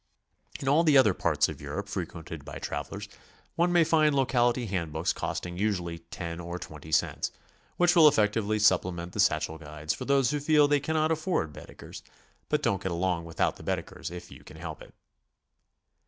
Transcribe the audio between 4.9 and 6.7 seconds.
books costing usually 10 or